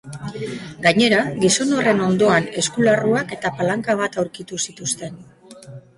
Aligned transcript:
Gainera, 0.85 1.17
gizon 1.43 1.75
horren 1.75 2.01
ondoan 2.05 2.49
eskularruak 2.63 3.35
eta 3.37 3.53
palanka 3.61 3.97
bat 4.01 4.19
aurkitu 4.23 4.61
zituzten. 4.65 5.21